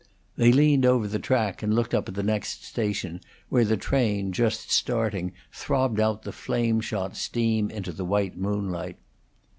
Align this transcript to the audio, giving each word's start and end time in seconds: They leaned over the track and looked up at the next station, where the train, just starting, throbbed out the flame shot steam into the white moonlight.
They 0.35 0.51
leaned 0.51 0.83
over 0.83 1.07
the 1.07 1.19
track 1.19 1.61
and 1.61 1.75
looked 1.75 1.93
up 1.93 2.09
at 2.09 2.15
the 2.15 2.23
next 2.23 2.63
station, 2.63 3.21
where 3.49 3.63
the 3.63 3.77
train, 3.77 4.31
just 4.31 4.71
starting, 4.71 5.31
throbbed 5.53 5.99
out 5.99 6.23
the 6.23 6.31
flame 6.31 6.79
shot 6.81 7.15
steam 7.15 7.69
into 7.69 7.91
the 7.91 8.03
white 8.03 8.35
moonlight. 8.35 8.97